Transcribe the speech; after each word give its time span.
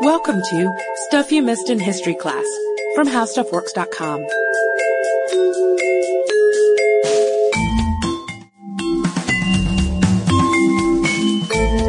Welcome 0.00 0.42
to 0.42 0.72
Stuff 1.06 1.30
You 1.30 1.42
Missed 1.42 1.70
in 1.70 1.78
History 1.78 2.14
Class 2.14 2.44
from 2.94 3.06
HowStuffWorks.com. 3.06 4.26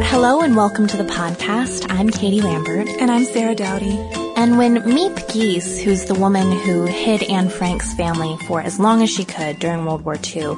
Hello 0.04 0.40
and 0.40 0.56
welcome 0.56 0.86
to 0.86 0.96
the 0.96 1.04
podcast. 1.04 1.86
I'm 1.90 2.10
Katie 2.10 2.40
Lambert. 2.40 2.88
And 3.00 3.10
I'm 3.10 3.24
Sarah 3.24 3.54
Dowdy. 3.54 3.98
And 4.36 4.58
when 4.58 4.76
Miep 4.82 5.16
Gies, 5.32 5.82
who's 5.82 6.04
the 6.04 6.14
woman 6.14 6.52
who 6.52 6.84
hid 6.84 7.22
Anne 7.24 7.48
Frank's 7.48 7.92
family 7.94 8.36
for 8.46 8.60
as 8.60 8.78
long 8.78 9.02
as 9.02 9.10
she 9.10 9.24
could 9.24 9.58
during 9.58 9.84
World 9.84 10.04
War 10.04 10.16
II, 10.16 10.56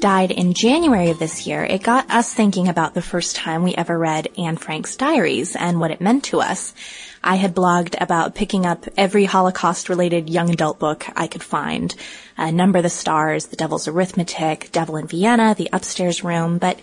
died 0.00 0.30
in 0.30 0.54
January 0.54 1.10
of 1.10 1.18
this 1.18 1.46
year, 1.46 1.64
it 1.64 1.82
got 1.82 2.10
us 2.10 2.32
thinking 2.32 2.68
about 2.68 2.94
the 2.94 3.02
first 3.02 3.36
time 3.36 3.62
we 3.62 3.74
ever 3.74 3.98
read 3.98 4.28
Anne 4.38 4.56
Frank's 4.56 4.96
diaries 4.96 5.56
and 5.56 5.80
what 5.80 5.90
it 5.90 6.00
meant 6.00 6.24
to 6.24 6.40
us. 6.40 6.74
I 7.22 7.36
had 7.36 7.54
blogged 7.54 8.00
about 8.00 8.34
picking 8.34 8.64
up 8.64 8.86
every 8.96 9.24
Holocaust 9.24 9.88
related 9.88 10.30
young 10.30 10.50
adult 10.50 10.78
book 10.78 11.06
I 11.16 11.26
could 11.26 11.42
find. 11.42 11.94
Uh, 12.36 12.50
Number 12.50 12.80
the 12.80 12.90
Stars, 12.90 13.46
The 13.46 13.56
Devil's 13.56 13.88
Arithmetic, 13.88 14.70
Devil 14.72 14.96
in 14.96 15.06
Vienna, 15.06 15.54
The 15.56 15.68
Upstairs 15.72 16.22
Room, 16.22 16.58
but 16.58 16.78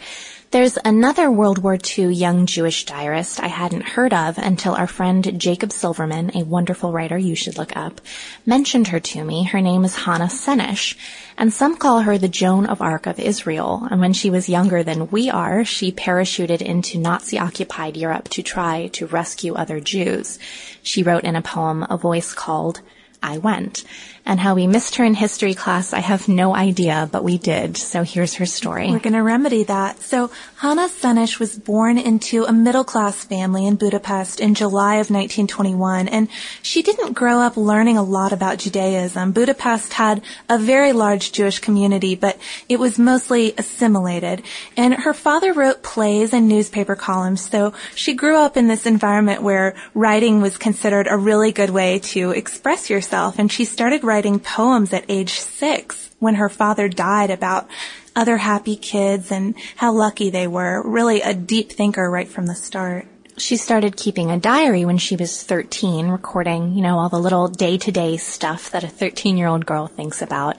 there's 0.55 0.77
another 0.85 1.29
World 1.29 1.57
War 1.57 1.77
II 1.97 2.13
young 2.13 2.45
Jewish 2.45 2.85
diarist 2.85 3.43
I 3.43 3.47
hadn't 3.47 3.89
heard 3.89 4.13
of 4.13 4.37
until 4.37 4.73
our 4.73 4.87
friend 4.87 5.37
Jacob 5.37 5.73
Silverman, 5.73 6.31
a 6.33 6.45
wonderful 6.45 6.93
writer 6.93 7.17
you 7.17 7.35
should 7.35 7.57
look 7.57 7.75
up, 7.75 7.99
mentioned 8.45 8.87
her 8.87 9.01
to 9.01 9.25
me. 9.25 9.43
Her 9.43 9.59
name 9.59 9.83
is 9.83 9.97
Hannah 9.97 10.29
Senesh, 10.29 10.95
and 11.37 11.51
some 11.51 11.75
call 11.75 11.99
her 11.99 12.17
the 12.17 12.29
Joan 12.29 12.67
of 12.67 12.81
Arc 12.81 13.05
of 13.05 13.19
Israel. 13.19 13.85
And 13.91 13.99
when 13.99 14.13
she 14.13 14.29
was 14.29 14.47
younger 14.47 14.81
than 14.81 15.09
we 15.09 15.29
are, 15.29 15.65
she 15.65 15.91
parachuted 15.91 16.61
into 16.61 16.99
Nazi-occupied 16.99 17.97
Europe 17.97 18.29
to 18.29 18.41
try 18.41 18.87
to 18.93 19.07
rescue 19.07 19.55
other 19.55 19.81
Jews. 19.81 20.39
She 20.81 21.03
wrote 21.03 21.25
in 21.25 21.35
a 21.35 21.41
poem 21.41 21.85
a 21.89 21.97
voice 21.97 22.33
called 22.33 22.79
I 23.25 23.37
Went 23.39 23.83
and 24.25 24.39
how 24.39 24.55
we 24.55 24.65
missed 24.65 24.95
her 24.95 25.05
in 25.05 25.13
history 25.13 25.53
class, 25.53 25.93
I 25.93 25.99
have 25.99 26.27
no 26.27 26.55
idea, 26.55 27.07
but 27.11 27.23
we 27.23 27.37
did. 27.37 27.77
So 27.77 28.01
here's 28.01 28.33
her 28.35 28.45
story. 28.47 28.89
We're 28.89 28.99
going 28.99 29.13
to 29.13 29.21
remedy 29.21 29.63
that. 29.65 29.99
So 30.01 30.31
Hannah 30.57 30.89
Senesh 30.89 31.39
was 31.39 31.55
born 31.55 31.99
into 31.99 32.43
a 32.45 32.51
middle 32.51 32.83
class 32.83 33.23
family 33.23 33.67
in 33.67 33.75
Budapest 33.75 34.39
in 34.39 34.55
July 34.55 34.95
of 34.95 35.11
1921, 35.11 36.07
and 36.07 36.27
she 36.63 36.81
didn't 36.81 37.13
grow 37.13 37.39
up 37.39 37.55
learning 37.55 37.97
a 37.97 38.03
lot 38.03 38.33
about 38.33 38.57
Judaism. 38.57 39.31
Budapest 39.31 39.93
had 39.93 40.23
a 40.49 40.57
very 40.57 40.91
large 40.91 41.31
Jewish 41.31 41.59
community, 41.59 42.15
but 42.15 42.39
it 42.67 42.79
was 42.79 42.97
mostly 42.97 43.53
assimilated. 43.59 44.41
And 44.75 44.95
her 44.95 45.13
father 45.13 45.53
wrote 45.53 45.83
plays 45.83 46.33
and 46.33 46.47
newspaper 46.47 46.95
columns, 46.95 47.47
so 47.47 47.73
she 47.93 48.15
grew 48.15 48.37
up 48.37 48.57
in 48.57 48.67
this 48.67 48.87
environment 48.87 49.43
where 49.43 49.75
writing 49.93 50.41
was 50.41 50.57
considered 50.57 51.05
a 51.07 51.17
really 51.17 51.51
good 51.51 51.69
way 51.69 51.99
to 51.99 52.31
express 52.31 52.89
yourself, 52.89 53.14
and 53.37 53.51
she 53.51 53.65
started 53.65 54.03
writing 54.03 54.39
poems 54.39 54.93
at 54.93 55.05
age 55.09 55.39
six 55.39 56.13
when 56.19 56.35
her 56.35 56.49
father 56.49 56.87
died 56.87 57.29
about 57.29 57.67
other 58.15 58.37
happy 58.37 58.75
kids 58.75 59.31
and 59.31 59.55
how 59.75 59.91
lucky 59.91 60.29
they 60.29 60.47
were. 60.47 60.81
Really 60.85 61.21
a 61.21 61.33
deep 61.33 61.71
thinker 61.71 62.09
right 62.09 62.27
from 62.27 62.45
the 62.45 62.55
start. 62.55 63.07
She 63.37 63.57
started 63.57 63.97
keeping 63.97 64.31
a 64.31 64.39
diary 64.39 64.85
when 64.85 64.97
she 64.97 65.17
was 65.17 65.43
13, 65.43 66.07
recording, 66.07 66.73
you 66.73 66.81
know, 66.81 66.97
all 66.97 67.09
the 67.09 67.19
little 67.19 67.49
day-to-day 67.49 68.15
stuff 68.15 68.71
that 68.71 68.85
a 68.85 68.87
13-year-old 68.87 69.65
girl 69.65 69.87
thinks 69.87 70.21
about. 70.21 70.57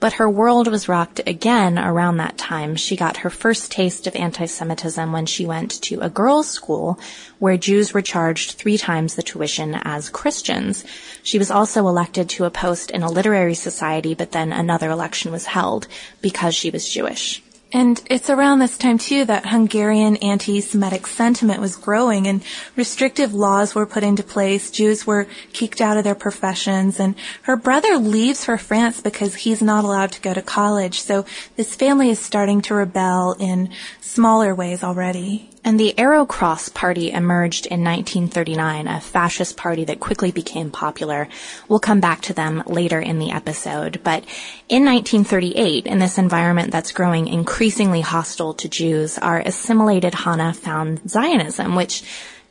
But 0.00 0.14
her 0.14 0.30
world 0.30 0.68
was 0.68 0.88
rocked 0.88 1.20
again 1.26 1.76
around 1.76 2.18
that 2.18 2.38
time. 2.38 2.76
She 2.76 2.94
got 2.94 3.18
her 3.18 3.30
first 3.30 3.72
taste 3.72 4.06
of 4.06 4.14
anti-Semitism 4.14 5.10
when 5.10 5.26
she 5.26 5.44
went 5.44 5.82
to 5.82 6.00
a 6.00 6.08
girls' 6.08 6.48
school 6.48 7.00
where 7.40 7.56
Jews 7.56 7.92
were 7.92 8.02
charged 8.02 8.52
three 8.52 8.78
times 8.78 9.16
the 9.16 9.24
tuition 9.24 9.74
as 9.82 10.08
Christians. 10.08 10.84
She 11.24 11.38
was 11.38 11.50
also 11.50 11.88
elected 11.88 12.28
to 12.30 12.44
a 12.44 12.50
post 12.50 12.92
in 12.92 13.02
a 13.02 13.10
literary 13.10 13.54
society, 13.54 14.14
but 14.14 14.30
then 14.30 14.52
another 14.52 14.88
election 14.88 15.32
was 15.32 15.46
held 15.46 15.88
because 16.22 16.54
she 16.54 16.70
was 16.70 16.88
Jewish. 16.88 17.42
And 17.70 18.02
it's 18.08 18.30
around 18.30 18.60
this 18.60 18.78
time 18.78 18.96
too 18.96 19.26
that 19.26 19.46
Hungarian 19.46 20.16
anti-Semitic 20.16 21.06
sentiment 21.06 21.60
was 21.60 21.76
growing 21.76 22.26
and 22.26 22.42
restrictive 22.76 23.34
laws 23.34 23.74
were 23.74 23.84
put 23.84 24.02
into 24.02 24.22
place. 24.22 24.70
Jews 24.70 25.06
were 25.06 25.26
kicked 25.52 25.82
out 25.82 25.98
of 25.98 26.04
their 26.04 26.14
professions 26.14 26.98
and 26.98 27.14
her 27.42 27.56
brother 27.56 27.98
leaves 27.98 28.42
for 28.42 28.56
France 28.56 29.02
because 29.02 29.34
he's 29.34 29.60
not 29.60 29.84
allowed 29.84 30.12
to 30.12 30.20
go 30.22 30.32
to 30.32 30.40
college. 30.40 31.02
So 31.02 31.26
this 31.56 31.74
family 31.74 32.08
is 32.08 32.18
starting 32.18 32.62
to 32.62 32.74
rebel 32.74 33.36
in 33.38 33.68
smaller 34.00 34.54
ways 34.54 34.82
already. 34.82 35.50
And 35.64 35.78
the 35.78 35.98
Arrow 35.98 36.24
Cross 36.24 36.70
Party 36.70 37.10
emerged 37.10 37.66
in 37.66 37.82
1939, 37.82 38.86
a 38.86 39.00
fascist 39.00 39.56
party 39.56 39.84
that 39.84 40.00
quickly 40.00 40.30
became 40.30 40.70
popular. 40.70 41.28
We'll 41.68 41.80
come 41.80 42.00
back 42.00 42.22
to 42.22 42.32
them 42.32 42.62
later 42.66 43.00
in 43.00 43.18
the 43.18 43.32
episode. 43.32 44.00
But 44.04 44.24
in 44.68 44.84
1938, 44.84 45.86
in 45.86 45.98
this 45.98 46.16
environment 46.16 46.70
that's 46.70 46.92
growing 46.92 47.26
increasingly 47.26 48.00
hostile 48.00 48.54
to 48.54 48.68
Jews, 48.68 49.18
our 49.18 49.40
assimilated 49.40 50.14
Hannah 50.14 50.54
found 50.54 51.08
Zionism, 51.08 51.74
which 51.74 52.02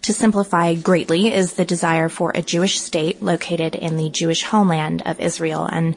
to 0.04 0.14
simplify 0.14 0.74
greatly 0.76 1.34
is 1.34 1.54
the 1.54 1.66
desire 1.66 2.10
for 2.10 2.32
a 2.34 2.42
Jewish 2.42 2.80
state 2.80 3.22
located 3.22 3.76
in 3.76 3.98
the 3.98 4.10
Jewish 4.10 4.44
homeland 4.44 5.02
of 5.06 5.20
Israel. 5.20 5.66
And 5.66 5.96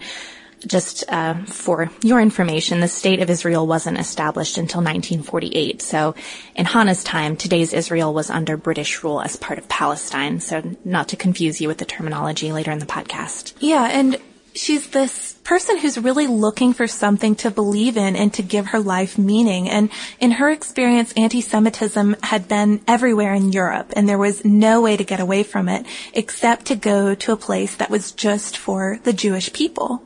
just 0.67 1.05
uh, 1.09 1.35
for 1.45 1.91
your 2.03 2.21
information, 2.21 2.81
the 2.81 2.89
state 2.89 3.21
of 3.21 3.31
Israel 3.31 3.67
wasn't 3.67 3.99
established 3.99 4.59
until 4.59 4.81
1948. 4.81 5.83
So 5.83 6.15
in 6.55 6.67
Hannah's 6.67 7.03
time, 7.03 7.37
today's 7.37 7.73
Israel 7.73 8.13
was 8.13 8.31
under 8.31 8.57
British 8.57 9.03
rule 9.03 9.21
as 9.21 9.37
part 9.37 9.59
of 9.59 9.69
Palestine. 9.69 10.41
So 10.41 10.77
not 10.85 11.09
to 11.09 11.17
confuse 11.17 11.61
you 11.61 11.69
with 11.69 11.79
the 11.79 11.85
terminology 11.85 12.53
later 12.53 12.71
in 12.71 12.79
the 12.79 12.87
podcast. 12.87 13.55
Yeah, 13.61 13.85
and 13.85 14.19
she's 14.55 14.89
this 14.89 15.35
person 15.45 15.79
who's 15.79 15.97
really 15.97 16.27
looking 16.27 16.73
for 16.73 16.87
something 16.87 17.35
to 17.37 17.51
believe 17.51 17.97
in 17.97 18.17
and 18.17 18.33
to 18.35 18.43
give 18.43 18.67
her 18.69 18.81
life 18.81 19.17
meaning. 19.17 19.69
And 19.69 19.91
in 20.19 20.33
her 20.33 20.51
experience, 20.51 21.13
anti-Semitism 21.17 22.17
had 22.23 22.49
been 22.49 22.81
everywhere 22.87 23.35
in 23.35 23.53
Europe 23.53 23.93
and 23.95 24.09
there 24.09 24.19
was 24.19 24.45
no 24.45 24.81
way 24.81 24.97
to 24.97 25.05
get 25.05 25.21
away 25.21 25.43
from 25.43 25.69
it 25.69 25.87
except 26.13 26.67
to 26.67 26.77
go 26.77 27.15
to 27.15 27.33
a 27.33 27.37
place 27.37 27.77
that 27.77 27.91
was 27.91 28.13
just 28.13 28.57
for 28.57 28.99
the 29.05 29.13
Jewish 29.13 29.53
people. 29.53 30.03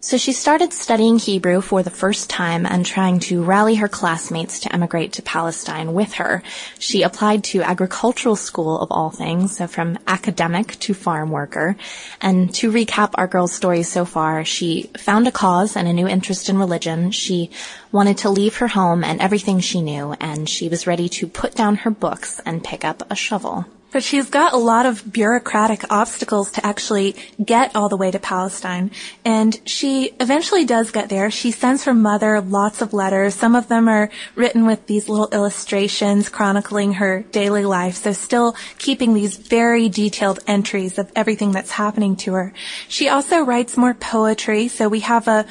So 0.00 0.16
she 0.16 0.32
started 0.32 0.72
studying 0.72 1.18
Hebrew 1.18 1.60
for 1.60 1.82
the 1.82 1.90
first 1.90 2.30
time 2.30 2.64
and 2.64 2.86
trying 2.86 3.18
to 3.20 3.42
rally 3.42 3.74
her 3.74 3.88
classmates 3.88 4.60
to 4.60 4.72
emigrate 4.72 5.14
to 5.14 5.22
Palestine 5.22 5.92
with 5.92 6.14
her. 6.14 6.44
She 6.78 7.02
applied 7.02 7.42
to 7.44 7.62
agricultural 7.62 8.36
school 8.36 8.78
of 8.78 8.92
all 8.92 9.10
things, 9.10 9.56
so 9.56 9.66
from 9.66 9.98
academic 10.06 10.78
to 10.80 10.94
farm 10.94 11.32
worker. 11.32 11.74
And 12.20 12.54
to 12.54 12.70
recap 12.70 13.10
our 13.14 13.26
girl's 13.26 13.52
story 13.52 13.82
so 13.82 14.04
far, 14.04 14.44
she 14.44 14.88
found 14.96 15.26
a 15.26 15.32
cause 15.32 15.76
and 15.76 15.88
a 15.88 15.92
new 15.92 16.06
interest 16.06 16.48
in 16.48 16.58
religion. 16.58 17.10
She 17.10 17.50
wanted 17.90 18.18
to 18.18 18.30
leave 18.30 18.58
her 18.58 18.68
home 18.68 19.02
and 19.02 19.20
everything 19.20 19.58
she 19.58 19.82
knew, 19.82 20.14
and 20.20 20.48
she 20.48 20.68
was 20.68 20.86
ready 20.86 21.08
to 21.08 21.26
put 21.26 21.56
down 21.56 21.74
her 21.74 21.90
books 21.90 22.40
and 22.46 22.62
pick 22.62 22.84
up 22.84 23.02
a 23.10 23.16
shovel. 23.16 23.66
But 23.90 24.02
she's 24.02 24.28
got 24.28 24.52
a 24.52 24.58
lot 24.58 24.84
of 24.84 25.10
bureaucratic 25.10 25.90
obstacles 25.90 26.52
to 26.52 26.66
actually 26.66 27.16
get 27.42 27.74
all 27.74 27.88
the 27.88 27.96
way 27.96 28.10
to 28.10 28.18
Palestine. 28.18 28.90
And 29.24 29.58
she 29.64 30.12
eventually 30.20 30.66
does 30.66 30.90
get 30.90 31.08
there. 31.08 31.30
She 31.30 31.50
sends 31.50 31.84
her 31.84 31.94
mother 31.94 32.40
lots 32.40 32.82
of 32.82 32.92
letters. 32.92 33.34
Some 33.34 33.56
of 33.56 33.68
them 33.68 33.88
are 33.88 34.10
written 34.34 34.66
with 34.66 34.86
these 34.86 35.08
little 35.08 35.28
illustrations 35.32 36.28
chronicling 36.28 36.94
her 36.94 37.22
daily 37.32 37.64
life. 37.64 37.96
So 37.96 38.12
still 38.12 38.56
keeping 38.78 39.14
these 39.14 39.36
very 39.36 39.88
detailed 39.88 40.40
entries 40.46 40.98
of 40.98 41.10
everything 41.16 41.52
that's 41.52 41.70
happening 41.70 42.16
to 42.16 42.34
her. 42.34 42.52
She 42.88 43.08
also 43.08 43.40
writes 43.40 43.76
more 43.76 43.94
poetry. 43.94 44.68
So 44.68 44.88
we 44.88 45.00
have 45.00 45.28
a 45.28 45.46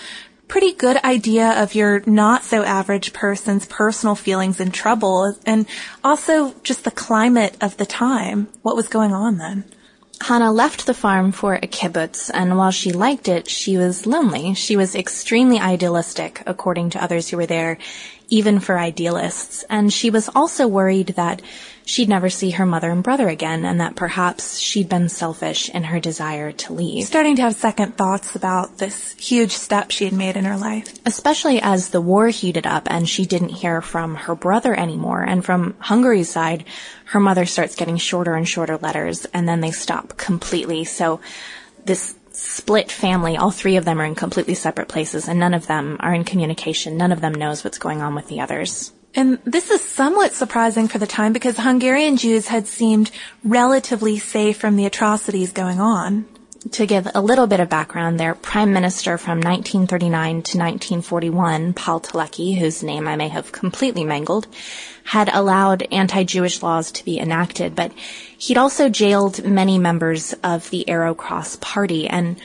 pretty 0.47 0.73
good 0.73 0.97
idea 1.03 1.61
of 1.61 1.75
your 1.75 2.01
not 2.05 2.43
so 2.43 2.63
average 2.63 3.13
person's 3.13 3.65
personal 3.65 4.15
feelings 4.15 4.59
and 4.59 4.73
trouble 4.73 5.35
and 5.45 5.65
also 6.03 6.53
just 6.63 6.83
the 6.83 6.91
climate 6.91 7.57
of 7.61 7.77
the 7.77 7.85
time. 7.85 8.47
What 8.61 8.75
was 8.75 8.87
going 8.87 9.13
on 9.13 9.37
then? 9.37 9.65
Hannah 10.19 10.51
left 10.51 10.87
the 10.87 10.95
farm 10.95 11.31
for 11.31 11.55
a 11.55 11.67
kibbutz, 11.67 12.31
and 12.33 12.57
while 12.57 12.71
she 12.71 12.91
liked 12.91 13.27
it, 13.27 13.47
she 13.47 13.77
was 13.77 14.07
lonely. 14.07 14.55
She 14.55 14.75
was 14.75 14.95
extremely 14.95 15.59
idealistic, 15.59 16.41
according 16.47 16.89
to 16.91 17.03
others 17.03 17.29
who 17.29 17.37
were 17.37 17.45
there, 17.45 17.77
even 18.29 18.59
for 18.59 18.77
idealists. 18.77 19.63
And 19.69 19.91
she 19.91 20.09
was 20.09 20.29
also 20.35 20.67
worried 20.67 21.07
that 21.15 21.41
she'd 21.85 22.09
never 22.09 22.29
see 22.29 22.51
her 22.51 22.65
mother 22.65 22.91
and 22.91 23.01
brother 23.01 23.29
again 23.29 23.63
and 23.63 23.79
that 23.79 23.95
perhaps 23.95 24.59
she'd 24.59 24.89
been 24.89 25.07
selfish 25.07 25.69
in 25.69 25.85
her 25.85 25.99
desire 25.99 26.51
to 26.51 26.73
leave. 26.73 27.05
Starting 27.05 27.37
to 27.37 27.41
have 27.43 27.55
second 27.55 27.95
thoughts 27.95 28.35
about 28.35 28.77
this 28.77 29.13
huge 29.13 29.51
step 29.51 29.91
she 29.91 30.03
had 30.03 30.13
made 30.13 30.35
in 30.35 30.43
her 30.43 30.57
life. 30.57 30.93
Especially 31.05 31.61
as 31.61 31.89
the 31.89 32.01
war 32.01 32.27
heated 32.27 32.67
up 32.67 32.87
and 32.89 33.07
she 33.07 33.25
didn't 33.25 33.49
hear 33.49 33.81
from 33.81 34.15
her 34.15 34.35
brother 34.35 34.77
anymore. 34.77 35.23
And 35.23 35.43
from 35.43 35.75
Hungary's 35.79 36.29
side, 36.29 36.65
her 37.05 37.21
mother 37.21 37.45
starts 37.45 37.75
getting 37.75 37.97
shorter 37.97 38.35
and 38.35 38.47
shorter 38.47 38.77
letters 38.77 39.25
and 39.33 39.47
then 39.47 39.61
they 39.61 39.71
stop 39.71 40.17
completely. 40.17 40.83
So 40.83 41.21
this 41.85 42.15
split 42.37 42.91
family, 42.91 43.35
all 43.35 43.51
three 43.51 43.77
of 43.77 43.85
them 43.85 43.99
are 43.99 44.05
in 44.05 44.15
completely 44.15 44.53
separate 44.53 44.87
places 44.87 45.27
and 45.27 45.39
none 45.39 45.53
of 45.53 45.67
them 45.67 45.97
are 45.99 46.13
in 46.13 46.23
communication. 46.23 46.97
None 46.97 47.11
of 47.11 47.21
them 47.21 47.33
knows 47.33 47.63
what's 47.63 47.79
going 47.79 48.01
on 48.01 48.15
with 48.15 48.27
the 48.27 48.39
others. 48.39 48.93
And 49.15 49.39
this 49.45 49.71
is 49.71 49.81
somewhat 49.81 50.33
surprising 50.33 50.87
for 50.87 50.99
the 50.99 51.07
time 51.07 51.33
because 51.33 51.57
Hungarian 51.57 52.17
Jews 52.17 52.47
had 52.47 52.67
seemed 52.67 53.09
relatively 53.43 54.19
safe 54.19 54.57
from 54.57 54.75
the 54.75 54.85
atrocities 54.85 55.51
going 55.51 55.79
on. 55.79 56.25
To 56.73 56.85
give 56.85 57.07
a 57.13 57.21
little 57.21 57.47
bit 57.47 57.59
of 57.59 57.69
background, 57.69 58.19
their 58.19 58.35
prime 58.35 58.73
minister 58.73 59.17
from 59.17 59.39
1939 59.39 60.29
to 60.43 60.57
1941, 60.57 61.73
Paul 61.73 62.01
Teleki, 62.01 62.57
whose 62.57 62.83
name 62.83 63.07
I 63.07 63.15
may 63.15 63.29
have 63.29 63.51
completely 63.51 64.03
mangled, 64.03 64.47
had 65.07 65.29
allowed 65.31 65.87
anti-Jewish 65.89 66.61
laws 66.61 66.91
to 66.91 67.05
be 67.05 67.17
enacted, 67.17 67.73
but 67.73 67.93
he'd 68.37 68.57
also 68.57 68.89
jailed 68.89 69.41
many 69.45 69.79
members 69.79 70.33
of 70.43 70.69
the 70.69 70.87
Arrow 70.89 71.15
Cross 71.15 71.55
party 71.61 72.09
and 72.09 72.35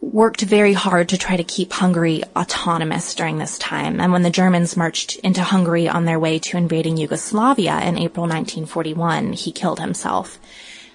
worked 0.00 0.40
very 0.40 0.72
hard 0.72 1.08
to 1.08 1.18
try 1.18 1.36
to 1.36 1.42
keep 1.42 1.72
Hungary 1.72 2.22
autonomous 2.36 3.12
during 3.16 3.38
this 3.38 3.58
time. 3.58 4.00
And 4.00 4.12
when 4.12 4.22
the 4.22 4.30
Germans 4.30 4.76
marched 4.76 5.16
into 5.16 5.42
Hungary 5.42 5.88
on 5.88 6.04
their 6.04 6.20
way 6.20 6.38
to 6.38 6.56
invading 6.56 6.96
Yugoslavia 6.96 7.80
in 7.80 7.98
April 7.98 8.26
1941, 8.26 9.32
he 9.32 9.50
killed 9.50 9.80
himself. 9.80 10.38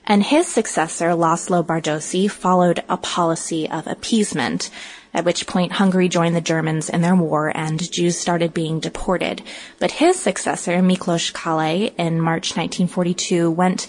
And 0.05 0.23
his 0.23 0.47
successor, 0.47 1.09
Laszlo 1.09 1.61
Bardossy, 1.61 2.31
followed 2.31 2.85
a 2.87 2.95
policy 2.95 3.69
of 3.69 3.85
appeasement, 3.85 4.69
at 5.15 5.23
which 5.25 5.47
point 5.47 5.71
Hungary 5.71 6.09
joined 6.09 6.35
the 6.35 6.41
Germans 6.41 6.89
in 6.89 7.01
their 7.01 7.15
war 7.15 7.51
and 7.55 7.91
Jews 7.91 8.17
started 8.17 8.53
being 8.53 8.81
deported. 8.81 9.41
But 9.79 9.91
his 9.91 10.19
successor, 10.19 10.73
Miklos 10.81 11.31
Kallay, 11.31 11.95
in 11.97 12.19
March 12.19 12.57
1942, 12.57 13.49
went 13.49 13.87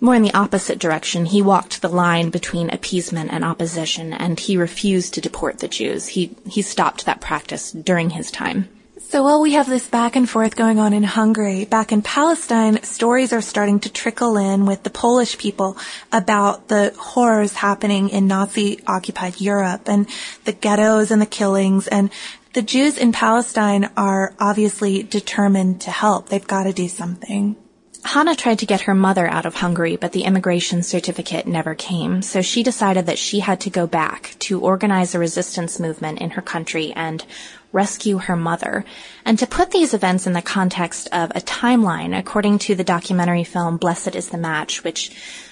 more 0.00 0.14
in 0.14 0.22
the 0.22 0.34
opposite 0.34 0.78
direction. 0.78 1.26
He 1.26 1.42
walked 1.42 1.82
the 1.82 1.88
line 1.88 2.30
between 2.30 2.70
appeasement 2.70 3.32
and 3.32 3.44
opposition, 3.44 4.12
and 4.12 4.38
he 4.38 4.56
refused 4.56 5.14
to 5.14 5.20
deport 5.20 5.58
the 5.58 5.68
Jews. 5.68 6.08
He, 6.08 6.36
he 6.48 6.62
stopped 6.62 7.04
that 7.04 7.20
practice 7.20 7.72
during 7.72 8.10
his 8.10 8.30
time. 8.30 8.68
So 8.96 9.24
while 9.24 9.40
we 9.40 9.54
have 9.54 9.68
this 9.68 9.88
back 9.88 10.14
and 10.14 10.28
forth 10.28 10.54
going 10.54 10.78
on 10.78 10.92
in 10.92 11.02
Hungary, 11.02 11.64
back 11.64 11.90
in 11.90 12.00
Palestine, 12.00 12.80
stories 12.84 13.32
are 13.32 13.40
starting 13.40 13.80
to 13.80 13.92
trickle 13.92 14.36
in 14.36 14.66
with 14.66 14.84
the 14.84 14.90
Polish 14.90 15.36
people 15.36 15.76
about 16.12 16.68
the 16.68 16.94
horrors 16.96 17.54
happening 17.54 18.08
in 18.10 18.28
Nazi 18.28 18.80
occupied 18.86 19.40
Europe 19.40 19.88
and 19.88 20.08
the 20.44 20.52
ghettos 20.52 21.10
and 21.10 21.20
the 21.20 21.26
killings 21.26 21.88
and 21.88 22.10
the 22.52 22.62
Jews 22.62 22.96
in 22.96 23.10
Palestine 23.10 23.90
are 23.96 24.32
obviously 24.38 25.02
determined 25.02 25.80
to 25.82 25.90
help. 25.90 26.28
They've 26.28 26.46
got 26.46 26.64
to 26.64 26.72
do 26.72 26.86
something. 26.86 27.56
Hannah 28.04 28.36
tried 28.36 28.60
to 28.60 28.66
get 28.66 28.82
her 28.82 28.94
mother 28.94 29.26
out 29.26 29.46
of 29.46 29.54
Hungary, 29.54 29.96
but 29.96 30.12
the 30.12 30.24
immigration 30.24 30.82
certificate 30.82 31.48
never 31.48 31.74
came, 31.74 32.20
so 32.22 32.42
she 32.42 32.62
decided 32.62 33.06
that 33.06 33.18
she 33.18 33.40
had 33.40 33.60
to 33.60 33.70
go 33.70 33.86
back 33.86 34.36
to 34.40 34.60
organize 34.60 35.14
a 35.14 35.18
resistance 35.18 35.80
movement 35.80 36.20
in 36.20 36.30
her 36.30 36.42
country 36.42 36.92
and 36.94 37.24
rescue 37.74 38.18
her 38.18 38.36
mother. 38.36 38.84
And 39.26 39.38
to 39.38 39.46
put 39.46 39.72
these 39.72 39.92
events 39.92 40.26
in 40.26 40.32
the 40.32 40.40
context 40.40 41.08
of 41.12 41.30
a 41.32 41.40
timeline, 41.40 42.16
according 42.18 42.60
to 42.60 42.74
the 42.74 42.84
documentary 42.84 43.44
film 43.44 43.76
Blessed 43.76 44.14
is 44.14 44.30
the 44.30 44.38
Match, 44.38 44.84
which 44.84 45.10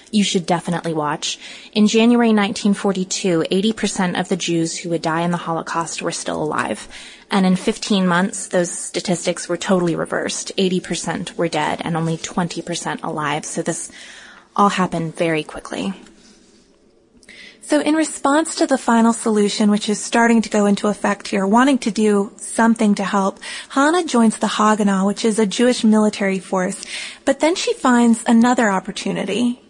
you 0.09 0.23
should 0.23 0.45
definitely 0.45 0.93
watch. 0.93 1.39
In 1.73 1.87
January 1.87 2.29
1942, 2.29 3.45
80% 3.51 4.19
of 4.19 4.29
the 4.29 4.37
Jews 4.37 4.77
who 4.77 4.89
would 4.89 5.01
die 5.01 5.21
in 5.21 5.31
the 5.31 5.37
Holocaust 5.37 6.01
were 6.01 6.11
still 6.11 6.41
alive. 6.41 6.87
And 7.29 7.45
in 7.45 7.55
15 7.55 8.07
months, 8.07 8.47
those 8.47 8.71
statistics 8.71 9.49
were 9.49 9.57
totally 9.57 9.95
reversed. 9.95 10.51
80% 10.55 11.35
were 11.35 11.47
dead 11.47 11.81
and 11.83 11.97
only 11.97 12.17
20% 12.17 13.03
alive. 13.03 13.43
So 13.43 13.63
this 13.63 13.91
all 14.55 14.69
happened 14.69 15.15
very 15.15 15.43
quickly. 15.43 15.93
So 17.65 17.79
in 17.79 17.95
response 17.95 18.55
to 18.55 18.67
the 18.67 18.77
final 18.77 19.13
solution, 19.13 19.71
which 19.71 19.87
is 19.87 20.03
starting 20.03 20.41
to 20.41 20.49
go 20.49 20.65
into 20.65 20.89
effect 20.89 21.29
here, 21.29 21.47
wanting 21.47 21.77
to 21.79 21.91
do 21.91 22.33
something 22.35 22.93
to 22.95 23.05
help, 23.05 23.39
Hannah 23.69 24.03
joins 24.03 24.37
the 24.37 24.47
Haganah, 24.47 25.07
which 25.07 25.23
is 25.23 25.39
a 25.39 25.45
Jewish 25.45 25.83
military 25.83 26.39
force. 26.39 26.83
But 27.23 27.39
then 27.39 27.55
she 27.55 27.73
finds 27.73 28.21
another 28.27 28.69
opportunity. 28.69 29.61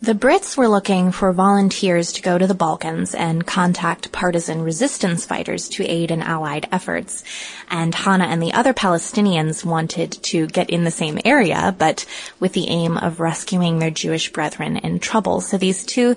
The 0.00 0.14
Brits 0.14 0.56
were 0.56 0.66
looking 0.66 1.12
for 1.12 1.32
volunteers 1.32 2.12
to 2.14 2.22
go 2.22 2.36
to 2.36 2.46
the 2.48 2.54
Balkans 2.54 3.14
and 3.14 3.46
contact 3.46 4.10
partisan 4.10 4.62
resistance 4.62 5.24
fighters 5.24 5.68
to 5.68 5.84
aid 5.86 6.10
in 6.10 6.22
Allied 6.22 6.66
efforts. 6.72 7.22
And 7.70 7.94
Hannah 7.94 8.24
and 8.24 8.42
the 8.42 8.52
other 8.52 8.74
Palestinians 8.74 9.64
wanted 9.64 10.10
to 10.10 10.48
get 10.48 10.70
in 10.70 10.82
the 10.82 10.90
same 10.90 11.20
area, 11.24 11.72
but 11.78 12.04
with 12.40 12.52
the 12.52 12.68
aim 12.68 12.96
of 12.96 13.20
rescuing 13.20 13.78
their 13.78 13.92
Jewish 13.92 14.32
brethren 14.32 14.76
in 14.78 14.98
trouble. 14.98 15.40
So 15.40 15.56
these 15.56 15.84
two 15.84 16.16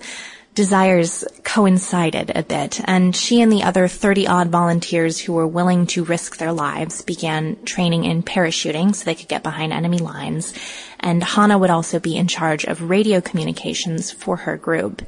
desires 0.56 1.26
coincided 1.44 2.32
a 2.34 2.42
bit, 2.42 2.82
and 2.86 3.16
she 3.16 3.42
and 3.42 3.52
the 3.52 3.64
other 3.64 3.88
30 3.88 4.28
odd 4.28 4.48
volunteers 4.48 5.20
who 5.20 5.34
were 5.34 5.46
willing 5.46 5.86
to 5.88 6.04
risk 6.06 6.38
their 6.38 6.54
lives 6.54 7.02
began 7.02 7.62
training 7.66 8.06
in 8.06 8.24
parachuting 8.24 8.96
so 8.96 9.04
they 9.04 9.16
could 9.16 9.28
get 9.28 9.44
behind 9.44 9.74
enemy 9.74 10.00
lines. 10.00 10.54
And 11.00 11.24
Hannah 11.24 11.58
would 11.58 11.70
also 11.70 12.00
be 12.00 12.16
in 12.16 12.28
charge 12.28 12.64
of 12.64 12.90
radio 12.90 13.20
communications 13.22 14.12
for 14.12 14.38
her 14.38 14.56
group. 14.56 15.02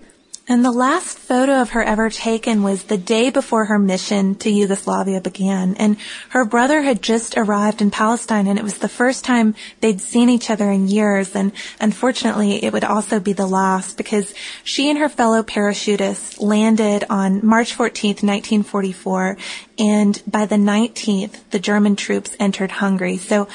And 0.49 0.63
the 0.63 0.71
last 0.71 1.17
photo 1.17 1.61
of 1.61 1.71
her 1.71 1.83
ever 1.83 2.09
taken 2.09 2.63
was 2.63 2.83
the 2.83 2.97
day 2.97 3.29
before 3.29 3.65
her 3.65 3.77
mission 3.77 4.35
to 4.35 4.49
Yugoslavia 4.49 5.19
began. 5.19 5.75
And 5.75 5.97
her 6.29 6.45
brother 6.45 6.81
had 6.81 7.01
just 7.01 7.37
arrived 7.37 7.81
in 7.81 7.91
Palestine 7.91 8.47
and 8.47 8.57
it 8.57 8.63
was 8.63 8.77
the 8.77 8.87
first 8.87 9.25
time 9.25 9.55
they'd 9.81 9.99
seen 9.99 10.29
each 10.29 10.49
other 10.49 10.71
in 10.71 10.87
years. 10.87 11.35
And 11.35 11.51
unfortunately, 11.81 12.63
it 12.63 12.71
would 12.71 12.85
also 12.85 13.19
be 13.19 13.33
the 13.33 13.45
last 13.45 13.97
because 13.97 14.33
she 14.63 14.89
and 14.89 14.99
her 14.99 15.09
fellow 15.09 15.43
parachutists 15.43 16.39
landed 16.39 17.03
on 17.09 17.45
March 17.45 17.75
14th, 17.75 18.23
1944. 18.23 19.37
And 19.77 20.21
by 20.25 20.45
the 20.45 20.55
19th, 20.55 21.41
the 21.51 21.59
German 21.59 21.97
troops 21.97 22.37
entered 22.39 22.71
Hungary. 22.71 23.17
So 23.17 23.49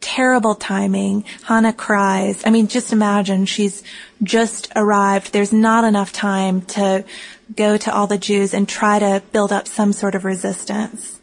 terrible 0.00 0.54
timing. 0.54 1.24
Hannah 1.44 1.72
cries. 1.72 2.42
I 2.44 2.50
mean, 2.50 2.68
just 2.68 2.92
imagine 2.92 3.46
she's 3.46 3.82
just 4.22 4.70
arrived. 4.76 5.32
There's 5.32 5.52
not 5.52 5.84
enough 5.84 6.12
time 6.12 6.62
to 6.62 7.04
go 7.54 7.76
to 7.76 7.94
all 7.94 8.06
the 8.06 8.18
Jews 8.18 8.54
and 8.54 8.68
try 8.68 8.98
to 8.98 9.22
build 9.32 9.52
up 9.52 9.68
some 9.68 9.92
sort 9.92 10.14
of 10.14 10.24
resistance. 10.24 11.17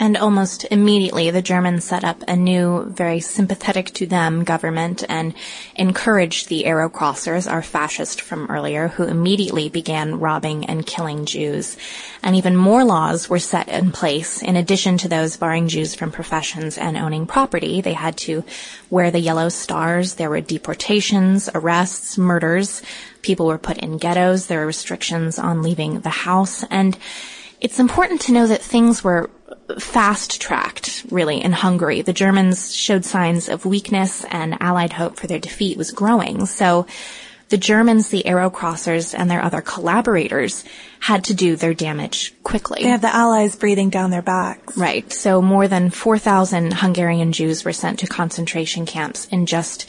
And 0.00 0.16
almost 0.16 0.64
immediately, 0.70 1.30
the 1.30 1.42
Germans 1.42 1.82
set 1.82 2.04
up 2.04 2.22
a 2.28 2.36
new, 2.36 2.84
very 2.84 3.18
sympathetic 3.18 3.92
to 3.94 4.06
them 4.06 4.44
government 4.44 5.02
and 5.08 5.34
encouraged 5.74 6.48
the 6.48 6.66
Arrow 6.66 6.88
Crossers, 6.88 7.50
our 7.50 7.62
fascist 7.62 8.20
from 8.20 8.46
earlier, 8.48 8.88
who 8.88 9.02
immediately 9.02 9.68
began 9.68 10.20
robbing 10.20 10.66
and 10.66 10.86
killing 10.86 11.24
Jews. 11.26 11.76
And 12.22 12.36
even 12.36 12.54
more 12.54 12.84
laws 12.84 13.28
were 13.28 13.40
set 13.40 13.68
in 13.68 13.90
place. 13.90 14.40
In 14.40 14.54
addition 14.54 14.98
to 14.98 15.08
those 15.08 15.36
barring 15.36 15.66
Jews 15.66 15.96
from 15.96 16.12
professions 16.12 16.78
and 16.78 16.96
owning 16.96 17.26
property, 17.26 17.80
they 17.80 17.94
had 17.94 18.16
to 18.18 18.44
wear 18.90 19.10
the 19.10 19.18
yellow 19.18 19.48
stars. 19.48 20.14
There 20.14 20.30
were 20.30 20.40
deportations, 20.40 21.50
arrests, 21.52 22.16
murders. 22.16 22.82
People 23.22 23.46
were 23.46 23.58
put 23.58 23.78
in 23.78 23.98
ghettos. 23.98 24.46
There 24.46 24.60
were 24.60 24.66
restrictions 24.66 25.40
on 25.40 25.62
leaving 25.62 26.00
the 26.00 26.08
house. 26.08 26.62
And 26.70 26.96
it's 27.60 27.80
important 27.80 28.20
to 28.22 28.32
know 28.32 28.46
that 28.46 28.62
things 28.62 29.02
were 29.02 29.28
fast 29.78 30.40
tracked, 30.40 31.04
really, 31.10 31.42
in 31.42 31.52
Hungary. 31.52 32.02
The 32.02 32.12
Germans 32.12 32.74
showed 32.74 33.04
signs 33.04 33.48
of 33.48 33.66
weakness 33.66 34.24
and 34.24 34.60
Allied 34.60 34.92
hope 34.92 35.16
for 35.16 35.26
their 35.26 35.38
defeat 35.38 35.76
was 35.76 35.90
growing. 35.90 36.46
So 36.46 36.86
the 37.48 37.58
Germans, 37.58 38.08
the 38.08 38.26
Arrow 38.26 38.50
Crossers, 38.50 39.14
and 39.18 39.30
their 39.30 39.42
other 39.42 39.60
collaborators 39.60 40.64
had 41.00 41.24
to 41.24 41.34
do 41.34 41.56
their 41.56 41.74
damage 41.74 42.34
quickly. 42.42 42.82
They 42.82 42.90
have 42.90 43.00
the 43.00 43.14
Allies 43.14 43.56
breathing 43.56 43.90
down 43.90 44.10
their 44.10 44.22
backs. 44.22 44.76
Right. 44.76 45.10
So 45.12 45.40
more 45.40 45.68
than 45.68 45.90
4,000 45.90 46.74
Hungarian 46.74 47.32
Jews 47.32 47.64
were 47.64 47.72
sent 47.72 48.00
to 48.00 48.06
concentration 48.06 48.86
camps 48.86 49.26
in 49.26 49.46
just 49.46 49.88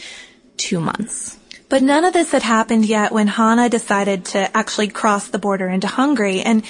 two 0.58 0.80
months. 0.80 1.38
But 1.68 1.84
none 1.84 2.04
of 2.04 2.14
this 2.14 2.32
had 2.32 2.44
happened 2.44 2.86
yet 2.86 3.12
when 3.12 3.28
Hannah 3.28 3.70
decided 3.70 4.26
to 4.26 4.58
actually 4.58 4.88
cross 4.88 5.28
the 5.28 5.38
border 5.38 5.68
into 5.68 5.88
Hungary. 5.88 6.42
And 6.42 6.64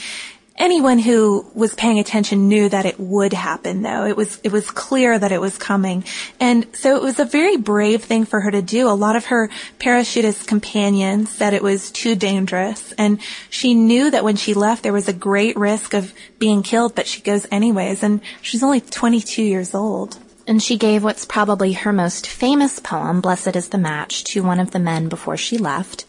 anyone 0.59 0.99
who 0.99 1.45
was 1.55 1.73
paying 1.73 1.99
attention 1.99 2.49
knew 2.49 2.67
that 2.69 2.85
it 2.85 2.99
would 2.99 3.33
happen 3.33 3.81
though. 3.81 4.05
It 4.05 4.17
was, 4.17 4.39
it 4.43 4.51
was 4.51 4.69
clear 4.69 5.17
that 5.17 5.31
it 5.31 5.39
was 5.39 5.57
coming. 5.57 6.03
And 6.39 6.67
so 6.75 6.97
it 6.97 7.01
was 7.01 7.19
a 7.19 7.25
very 7.25 7.57
brave 7.57 8.03
thing 8.03 8.25
for 8.25 8.41
her 8.41 8.51
to 8.51 8.61
do. 8.61 8.89
A 8.89 8.91
lot 8.91 9.15
of 9.15 9.25
her 9.27 9.49
parachutist 9.79 10.47
companions 10.47 11.31
said 11.31 11.53
it 11.53 11.63
was 11.63 11.91
too 11.91 12.15
dangerous. 12.15 12.91
And 12.93 13.19
she 13.49 13.73
knew 13.73 14.11
that 14.11 14.23
when 14.23 14.35
she 14.35 14.53
left, 14.53 14.83
there 14.83 14.93
was 14.93 15.07
a 15.07 15.13
great 15.13 15.55
risk 15.55 15.93
of 15.93 16.13
being 16.37 16.61
killed, 16.61 16.93
but 16.93 17.07
she 17.07 17.21
goes 17.21 17.47
anyways. 17.49 18.03
And 18.03 18.19
she's 18.41 18.63
only 18.63 18.81
22 18.81 19.41
years 19.41 19.73
old. 19.73 20.19
And 20.45 20.61
she 20.61 20.77
gave 20.77 21.03
what's 21.03 21.25
probably 21.25 21.73
her 21.73 21.93
most 21.93 22.25
famous 22.25 22.79
poem, 22.79 23.21
Blessed 23.21 23.55
is 23.55 23.69
the 23.69 23.77
Match, 23.77 24.23
to 24.25 24.41
one 24.41 24.59
of 24.59 24.71
the 24.71 24.79
men 24.79 25.07
before 25.07 25.37
she 25.37 25.59
left. 25.59 26.05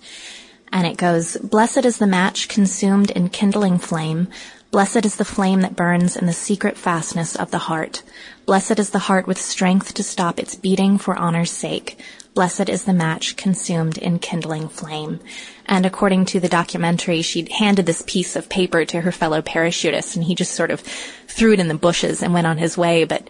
And 0.72 0.86
it 0.86 0.96
goes, 0.96 1.36
Blessed 1.36 1.84
is 1.84 1.98
the 1.98 2.06
match 2.06 2.48
consumed 2.48 3.10
in 3.10 3.28
kindling 3.28 3.78
flame. 3.78 4.28
Blessed 4.70 5.04
is 5.04 5.16
the 5.16 5.24
flame 5.24 5.62
that 5.62 5.74
burns 5.74 6.16
in 6.16 6.26
the 6.26 6.32
secret 6.32 6.76
fastness 6.76 7.34
of 7.34 7.50
the 7.50 7.58
heart. 7.58 8.04
Blessed 8.46 8.78
is 8.78 8.90
the 8.90 9.00
heart 9.00 9.26
with 9.26 9.40
strength 9.40 9.94
to 9.94 10.04
stop 10.04 10.38
its 10.38 10.54
beating 10.54 10.96
for 10.96 11.16
honor's 11.16 11.50
sake. 11.50 11.98
Blessed 12.34 12.68
is 12.68 12.84
the 12.84 12.92
match 12.92 13.36
consumed 13.36 13.98
in 13.98 14.20
kindling 14.20 14.68
flame. 14.68 15.18
And 15.66 15.84
according 15.84 16.26
to 16.26 16.40
the 16.40 16.48
documentary, 16.48 17.22
she'd 17.22 17.50
handed 17.50 17.86
this 17.86 18.04
piece 18.06 18.36
of 18.36 18.48
paper 18.48 18.84
to 18.84 19.00
her 19.00 19.10
fellow 19.10 19.42
parachutist 19.42 20.14
and 20.14 20.24
he 20.24 20.36
just 20.36 20.54
sort 20.54 20.70
of 20.70 20.80
threw 21.26 21.52
it 21.52 21.60
in 21.60 21.66
the 21.66 21.74
bushes 21.74 22.22
and 22.22 22.32
went 22.32 22.46
on 22.46 22.58
his 22.58 22.78
way. 22.78 23.02
But 23.02 23.28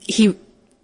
he 0.00 0.34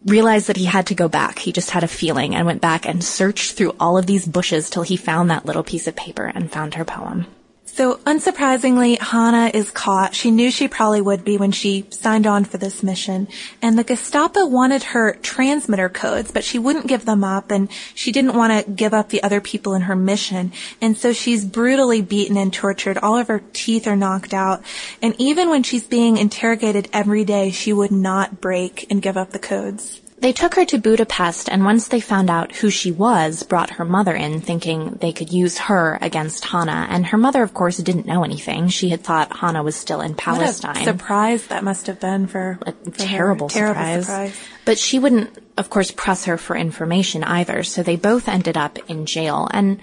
realized 0.05 0.49
that 0.49 0.57
he 0.57 0.65
had 0.67 0.87
to 0.87 0.95
go 0.95 1.09
back. 1.09 1.39
He 1.39 1.53
just 1.53 1.71
had 1.71 1.85
a 1.85 1.89
feeling 1.89 2.35
and 2.35 2.47
went 2.47 2.61
back 2.61 2.87
and 2.87 3.03
searched 3.03 3.53
through 3.53 3.75
all 3.81 3.97
of 3.99 4.07
these 4.07 4.27
bushes 4.27 4.71
till 4.71 4.83
he 4.83 4.97
found 4.97 5.31
that 5.31 5.47
little 5.47 5.65
piece 5.65 5.87
of 5.87 5.97
paper 5.97 6.27
and 6.27 6.53
found 6.53 6.75
her 6.75 6.85
poem. 6.85 7.27
So 7.75 7.97
unsurprisingly, 8.07 9.01
Hannah 9.01 9.51
is 9.53 9.73
caught. 9.73 10.15
She 10.15 10.31
knew 10.31 10.53
she 10.53 10.69
probably 10.69 11.01
would 11.01 11.25
be 11.25 11.39
when 11.39 11.51
she 11.51 11.87
signed 11.91 12.25
on 12.25 12.45
for 12.45 12.57
this 12.57 12.85
mission. 12.85 13.27
And 13.61 13.77
the 13.77 13.83
Gestapo 13.83 14.47
wanted 14.47 14.85
her 14.85 15.15
transmitter 15.23 15.89
codes, 15.89 16.31
but 16.31 16.45
she 16.45 16.57
wouldn't 16.57 16.87
give 16.87 17.05
them 17.05 17.25
up 17.25 17.51
and 17.51 17.69
she 17.93 18.13
didn't 18.13 18.37
want 18.37 18.53
to 18.65 18.71
give 18.71 18.95
up 18.95 19.09
the 19.09 19.25
other 19.25 19.41
people 19.41 19.75
in 19.75 19.83
her 19.83 19.97
mission. 19.97 20.53
And 20.81 20.97
so 20.97 21.13
she's 21.13 21.45
brutally 21.45 22.01
beaten 22.01 22.37
and 22.37 22.53
tortured. 22.53 22.97
All 22.99 23.19
of 23.19 23.27
her 23.27 23.43
teeth 23.53 23.89
are 23.89 23.97
knocked 23.97 24.33
out. 24.33 24.63
And 25.03 25.17
even 25.19 25.51
when 25.51 25.65
she's 25.65 25.85
being 25.85 26.17
interrogated 26.17 26.89
every 26.93 27.25
day, 27.25 27.51
she 27.51 27.73
would 27.73 27.91
not 27.91 28.41
break 28.41 28.87
and 28.89 29.03
give 29.03 29.17
up 29.17 29.31
the 29.31 29.41
codes. 29.41 30.01
They 30.25 30.33
took 30.33 30.55
her 30.55 30.65
to 30.65 30.79
Budapest 30.79 31.51
and 31.51 31.67
once 31.67 31.89
they 31.89 32.01
found 32.01 32.31
out 32.31 32.57
who 32.57 32.71
she 32.71 32.91
was, 32.91 33.43
brought 33.43 33.69
her 33.69 33.85
mother 33.85 34.15
in 34.15 34.41
thinking 34.41 34.97
they 35.03 35.13
could 35.13 35.31
use 35.31 35.59
her 35.59 35.99
against 36.01 36.47
Hannah. 36.47 36.87
And 36.89 37.05
her 37.05 37.19
mother, 37.19 37.43
of 37.43 37.53
course, 37.53 37.77
didn't 37.77 38.07
know 38.07 38.25
anything. 38.25 38.69
She 38.69 38.89
had 38.89 39.05
thought 39.05 39.37
Hannah 39.37 39.63
was 39.63 39.77
still 39.77 40.01
in 40.01 40.15
Palestine. 40.15 40.77
What 40.77 40.81
a 40.81 40.85
surprise 40.85 41.47
that 41.49 41.63
must 41.63 41.89
have 41.89 42.01
been 42.01 42.27
for, 42.27 42.59
a 42.65 42.73
for 42.73 42.91
terrible, 42.93 43.51
surprise. 43.51 44.07
surprise. 44.07 44.33
surprise. 44.33 44.49
But 44.65 44.79
she 44.79 44.99
wouldn't, 44.99 45.29
of 45.59 45.69
course, 45.69 45.91
press 45.91 46.25
her 46.25 46.39
for 46.39 46.57
information 46.57 47.23
either. 47.23 47.63
So 47.63 47.83
they 47.83 47.97
both 47.97 48.27
ended 48.27 48.57
up 48.57 48.79
in 48.89 49.05
jail. 49.05 49.47
And 49.51 49.79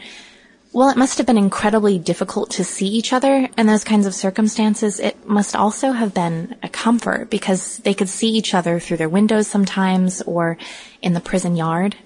well, 0.73 0.89
it 0.89 0.97
must 0.97 1.17
have 1.17 1.27
been 1.27 1.37
incredibly 1.37 1.99
difficult 1.99 2.51
to 2.51 2.63
see 2.63 2.87
each 2.87 3.11
other 3.11 3.49
in 3.57 3.67
those 3.67 3.83
kinds 3.83 4.05
of 4.05 4.15
circumstances. 4.15 4.99
It 5.01 5.27
must 5.27 5.53
also 5.53 5.91
have 5.91 6.13
been 6.13 6.55
a 6.63 6.69
comfort 6.69 7.29
because 7.29 7.77
they 7.79 7.93
could 7.93 8.07
see 8.07 8.29
each 8.29 8.53
other 8.53 8.79
through 8.79 8.97
their 8.97 9.09
windows 9.09 9.47
sometimes 9.47 10.21
or 10.21 10.57
in 11.01 11.13
the 11.13 11.19
prison 11.19 11.57
yard. 11.57 11.97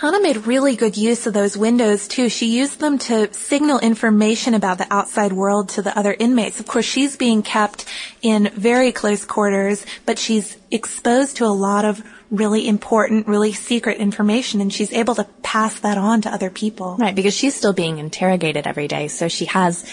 Hannah 0.00 0.20
made 0.20 0.46
really 0.46 0.76
good 0.76 0.96
use 0.96 1.26
of 1.26 1.32
those 1.32 1.56
windows 1.56 2.06
too. 2.08 2.28
She 2.28 2.46
used 2.46 2.80
them 2.80 2.98
to 2.98 3.32
signal 3.32 3.78
information 3.78 4.52
about 4.52 4.78
the 4.78 4.86
outside 4.90 5.32
world 5.32 5.70
to 5.70 5.82
the 5.82 5.98
other 5.98 6.14
inmates. 6.18 6.60
Of 6.60 6.66
course, 6.66 6.84
she's 6.84 7.16
being 7.16 7.42
kept 7.42 7.86
in 8.20 8.50
very 8.54 8.92
close 8.92 9.24
quarters, 9.24 9.86
but 10.04 10.18
she's 10.18 10.58
exposed 10.70 11.38
to 11.38 11.46
a 11.46 11.48
lot 11.48 11.86
of 11.86 12.02
really 12.30 12.66
important, 12.66 13.28
really 13.28 13.52
secret 13.52 13.98
information 13.98 14.60
and 14.60 14.72
she's 14.72 14.92
able 14.92 15.14
to 15.14 15.24
pass 15.42 15.80
that 15.80 15.98
on 15.98 16.22
to 16.22 16.30
other 16.30 16.50
people. 16.50 16.96
Right, 16.98 17.14
because 17.14 17.34
she's 17.34 17.54
still 17.54 17.72
being 17.72 17.98
interrogated 17.98 18.66
every 18.66 18.88
day, 18.88 19.08
so 19.08 19.28
she 19.28 19.46
has 19.46 19.84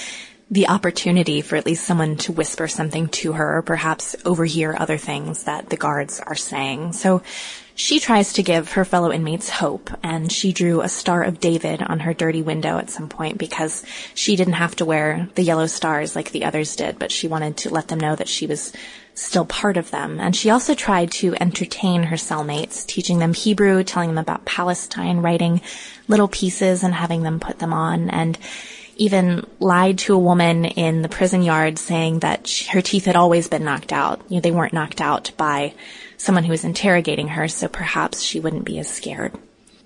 the 0.52 0.68
opportunity 0.68 1.42
for 1.42 1.56
at 1.56 1.66
least 1.66 1.86
someone 1.86 2.16
to 2.16 2.32
whisper 2.32 2.68
something 2.68 3.08
to 3.08 3.34
her 3.34 3.58
or 3.58 3.62
perhaps 3.62 4.16
overhear 4.26 4.76
other 4.78 4.98
things 4.98 5.44
that 5.44 5.70
the 5.70 5.78
guards 5.78 6.20
are 6.20 6.36
saying. 6.36 6.94
So 6.94 7.24
she 7.76 8.00
tries 8.00 8.34
to 8.34 8.44
give 8.44 8.74
her 8.74 8.86
fellow 8.86 9.12
inmates 9.12 9.50
hope, 9.50 9.90
and 10.04 10.32
she 10.32 10.54
drew 10.54 10.82
a 10.82 10.90
Star 10.90 11.24
of 11.24 11.40
David 11.40 11.82
on 11.82 12.02
her 12.02 12.14
dirty 12.14 12.44
window 12.44 12.78
at 12.78 12.92
some 12.92 13.10
point 13.10 13.40
because 13.40 13.84
she 14.14 14.36
didn't 14.36 14.54
have 14.54 14.76
to 14.76 14.86
wear 14.86 15.28
the 15.34 15.42
yellow 15.42 15.66
stars 15.66 16.16
like 16.16 16.32
the 16.32 16.46
others 16.46 16.76
did, 16.76 17.00
but 17.00 17.12
she 17.12 17.28
wanted 17.28 17.58
to 17.58 17.74
let 17.74 17.88
them 17.88 18.00
know 18.00 18.16
that 18.16 18.28
she 18.28 18.46
was 18.46 18.74
still 19.16 19.46
part 19.46 19.78
of 19.78 19.92
them. 19.92 20.20
And 20.20 20.36
she 20.36 20.50
also 20.50 20.74
tried 20.74 21.12
to 21.14 21.36
entertain 21.40 22.04
her 22.04 22.16
cellmates, 22.16 22.86
teaching 22.86 23.20
them 23.20 23.34
Hebrew, 23.34 23.84
telling 23.84 24.10
them 24.10 24.18
about 24.18 24.46
Palestine, 24.46 25.20
writing 25.20 25.62
little 26.08 26.28
pieces 26.28 26.84
and 26.84 26.94
having 26.94 27.24
them 27.24 27.40
put 27.40 27.60
them 27.60 27.74
on, 27.74 28.10
and 28.10 28.38
even 28.96 29.46
lied 29.60 29.98
to 29.98 30.14
a 30.14 30.20
woman 30.20 30.66
in 30.66 31.02
the 31.02 31.10
prison 31.10 31.42
yard 31.42 31.80
saying 31.80 32.20
that 32.20 32.48
she, 32.48 32.70
her 32.72 32.82
teeth 32.82 33.06
had 33.06 33.16
always 33.16 33.48
been 33.48 33.64
knocked 33.64 33.92
out. 33.92 34.22
You 34.30 34.36
know, 34.36 34.42
they 34.42 34.52
weren't 34.52 34.74
knocked 34.74 35.02
out 35.02 35.32
by 35.38 35.74
someone 36.18 36.44
who 36.44 36.52
was 36.52 36.64
interrogating 36.64 37.30
her, 37.30 37.48
so 37.48 37.68
perhaps 37.68 38.22
she 38.22 38.40
wouldn't 38.40 38.66
be 38.66 38.80
as 38.80 38.88
scared. 38.88 39.34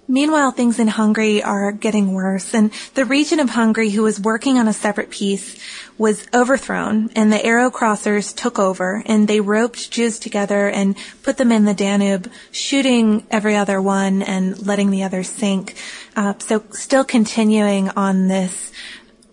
Meanwhile, 0.09 0.51
things 0.51 0.79
in 0.79 0.87
Hungary 0.87 1.43
are 1.43 1.73
getting 1.73 2.13
worse, 2.13 2.53
and 2.53 2.71
the 2.93 3.03
regent 3.03 3.41
of 3.41 3.49
Hungary 3.49 3.89
who 3.89 4.03
was 4.03 4.21
working 4.21 4.57
on 4.57 4.67
a 4.67 4.73
separate 4.73 5.09
peace 5.09 5.59
was 5.97 6.25
overthrown, 6.33 7.09
and 7.13 7.31
the 7.31 7.43
arrow 7.45 7.69
crossers 7.69 8.33
took 8.33 8.57
over, 8.57 9.03
and 9.05 9.27
they 9.27 9.41
roped 9.41 9.91
Jews 9.91 10.17
together 10.17 10.69
and 10.69 10.95
put 11.23 11.35
them 11.35 11.51
in 11.51 11.65
the 11.65 11.73
Danube, 11.73 12.31
shooting 12.51 13.27
every 13.29 13.57
other 13.57 13.81
one 13.81 14.21
and 14.21 14.65
letting 14.65 14.91
the 14.91 15.03
others 15.03 15.29
sink. 15.29 15.75
Uh, 16.15 16.35
so 16.39 16.63
still 16.71 17.03
continuing 17.03 17.89
on 17.89 18.29
this 18.29 18.71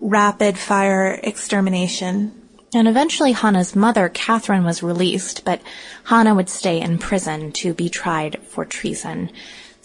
rapid 0.00 0.59
fire 0.59 1.21
extermination. 1.23 2.33
And 2.75 2.88
eventually 2.88 3.31
Hannah's 3.31 3.76
mother, 3.76 4.09
Catherine, 4.09 4.64
was 4.64 4.83
released, 4.83 5.45
but 5.45 5.62
Hannah 6.04 6.35
would 6.35 6.49
stay 6.49 6.81
in 6.81 6.99
prison 6.99 7.52
to 7.52 7.73
be 7.73 7.88
tried 7.88 8.43
for 8.43 8.64
treason. 8.64 9.31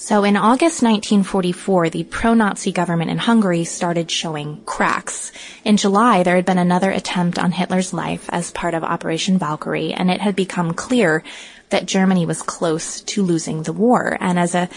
So 0.01 0.23
in 0.23 0.37
August 0.37 0.81
1944, 0.81 1.89
the 1.89 2.05
pro-Nazi 2.05 2.71
government 2.71 3.11
in 3.11 3.17
Hungary 3.17 3.65
started 3.65 4.09
showing 4.09 4.61
cracks. 4.65 5.33
In 5.65 5.75
July, 5.75 6.23
there 6.23 6.37
had 6.37 6.45
been 6.45 6.57
another 6.57 6.89
attempt 6.89 7.37
on 7.37 7.51
Hitler's 7.51 7.91
life 7.91 8.29
as 8.29 8.49
part 8.49 8.75
of 8.75 8.85
Operation 8.85 9.37
Valkyrie, 9.37 9.93
and 9.93 10.09
it 10.09 10.21
had 10.21 10.37
become 10.37 10.73
clear 10.73 11.21
that 11.67 11.85
Germany 11.85 12.25
was 12.25 12.41
close 12.41 13.01
to 13.01 13.23
losing 13.23 13.63
the 13.63 13.73
war. 13.73 14.17
And 14.21 14.39
as 14.39 14.55
a 14.55 14.69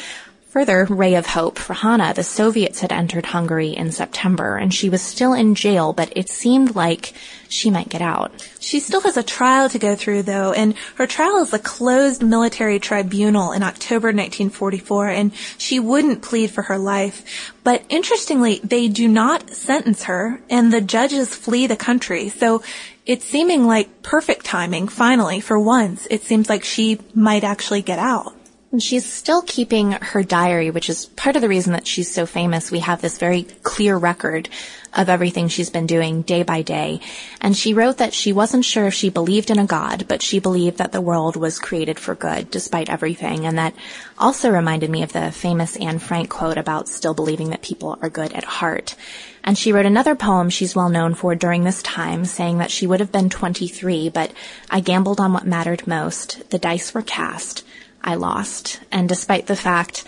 Further 0.52 0.85
ray 0.85 1.14
of 1.14 1.25
hope 1.25 1.56
for 1.56 1.73
Hannah, 1.73 2.12
the 2.12 2.23
Soviets 2.23 2.80
had 2.80 2.92
entered 2.92 3.25
Hungary 3.25 3.71
in 3.71 3.90
September 3.90 4.59
and 4.59 4.73
she 4.73 4.90
was 4.90 5.00
still 5.00 5.32
in 5.32 5.54
jail, 5.54 5.94
but 5.94 6.12
it 6.14 6.28
seemed 6.28 6.76
like 6.76 7.14
she 7.49 7.71
might 7.71 7.88
get 7.88 8.02
out. 8.02 8.32
She 8.61 8.78
still 8.78 9.00
has 9.00 9.16
a 9.16 9.23
trial 9.23 9.71
to 9.71 9.78
go 9.78 9.97
through 9.97 10.25
though, 10.25 10.52
and 10.52 10.75
her 10.97 11.06
trial 11.06 11.38
is 11.38 11.54
a 11.54 11.59
closed 11.59 12.23
military 12.23 12.78
tribunal 12.78 13.52
in 13.52 13.62
October 13.62 14.09
1944 14.09 15.09
and 15.09 15.32
she 15.56 15.80
wouldn't 15.80 16.21
plead 16.21 16.50
for 16.50 16.61
her 16.61 16.76
life. 16.76 17.54
But 17.64 17.85
interestingly, 17.88 18.61
they 18.62 18.88
do 18.88 19.09
not 19.09 19.49
sentence 19.54 20.02
her 20.02 20.38
and 20.50 20.71
the 20.71 20.82
judges 20.82 21.35
flee 21.35 21.66
the 21.66 21.76
country. 21.76 22.28
So 22.28 22.62
it's 23.06 23.25
seeming 23.25 23.66
like 23.66 24.02
perfect 24.02 24.44
timing, 24.44 24.88
finally, 24.88 25.40
for 25.40 25.59
once. 25.59 26.06
It 26.11 26.25
seems 26.25 26.50
like 26.50 26.62
she 26.62 27.00
might 27.14 27.42
actually 27.42 27.80
get 27.80 27.99
out. 27.99 28.35
And 28.73 28.83
she's 28.83 29.05
still 29.05 29.43
keeping 29.43 29.93
her 29.93 30.23
diary, 30.23 30.71
which 30.71 30.88
is 30.88 31.05
part 31.05 31.37
of 31.37 31.43
the 31.43 31.49
reason 31.49 31.75
that 31.75 31.87
she's 31.87 32.11
so 32.11 32.25
famous. 32.25 32.71
We 32.71 32.79
have 32.79 33.02
this 33.02 33.19
very 33.19 33.43
clear 33.62 33.99
record 33.99 34.49
of 34.95 35.11
everything 35.11 35.49
she's 35.49 35.69
been 35.69 35.87
doing 35.87 36.23
day 36.23 36.43
by 36.43 36.62
day. 36.62 37.00
And 37.38 37.55
she 37.55 37.75
wrote 37.75 37.99
that 37.99 38.14
she 38.14 38.33
wasn't 38.33 38.64
sure 38.64 38.87
if 38.87 38.95
she 38.95 39.11
believed 39.11 39.50
in 39.50 39.59
a 39.59 39.67
God, 39.67 40.07
but 40.09 40.23
she 40.23 40.38
believed 40.38 40.79
that 40.79 40.91
the 40.91 41.02
world 41.02 41.37
was 41.37 41.59
created 41.59 41.99
for 41.99 42.14
good 42.14 42.50
despite 42.50 42.88
everything. 42.88 43.45
And 43.45 43.59
that 43.59 43.75
also 44.19 44.50
reminded 44.50 44.88
me 44.88 45.02
of 45.02 45.12
the 45.12 45.31
famous 45.31 45.76
Anne 45.76 45.99
Frank 45.99 46.31
quote 46.31 46.57
about 46.57 46.88
still 46.88 47.12
believing 47.12 47.50
that 47.50 47.61
people 47.61 47.99
are 48.00 48.09
good 48.09 48.33
at 48.33 48.45
heart. 48.45 48.97
And 49.45 49.59
she 49.59 49.73
wrote 49.73 49.87
another 49.87 50.14
poem 50.14 50.49
she's 50.49 50.75
well 50.75 50.88
known 50.88 51.14
for 51.14 51.35
during 51.35 51.64
this 51.64 51.83
time, 51.83 52.25
saying 52.25 52.57
that 52.59 52.71
she 52.71 52.87
would 52.87 53.00
have 53.00 53.12
been 53.12 53.29
23, 53.29 54.09
but 54.09 54.33
I 54.71 54.81
gambled 54.81 55.21
on 55.21 55.35
what 55.35 55.47
mattered 55.47 55.87
most. 55.87 56.49
The 56.49 56.59
dice 56.59 56.95
were 56.95 57.02
cast. 57.02 57.64
I 58.02 58.14
lost. 58.14 58.80
And 58.90 59.09
despite 59.09 59.47
the 59.47 59.56
fact 59.56 60.04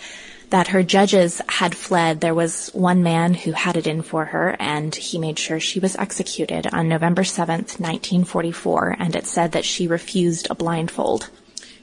that 0.49 0.67
her 0.69 0.83
judges 0.83 1.41
had 1.47 1.75
fled, 1.75 2.21
there 2.21 2.35
was 2.35 2.69
one 2.73 3.03
man 3.03 3.33
who 3.33 3.51
had 3.51 3.77
it 3.77 3.87
in 3.87 4.01
for 4.01 4.25
her 4.25 4.55
and 4.59 4.93
he 4.93 5.17
made 5.17 5.39
sure 5.39 5.59
she 5.59 5.79
was 5.79 5.95
executed 5.95 6.67
on 6.71 6.87
November 6.87 7.23
7th, 7.23 7.79
1944, 7.79 8.97
and 8.99 9.15
it 9.15 9.25
said 9.25 9.53
that 9.53 9.65
she 9.65 9.87
refused 9.87 10.47
a 10.49 10.55
blindfold. 10.55 11.29